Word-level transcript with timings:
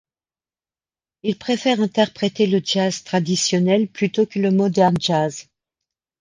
Il 1.21 1.37
préfère 1.37 1.79
interpréter 1.79 2.47
le 2.47 2.59
jazz 2.65 3.03
traditionnel 3.03 3.87
plutôt 3.87 4.25
que 4.25 4.39
le 4.39 4.49
modern 4.49 4.95
jazz. 4.99 5.47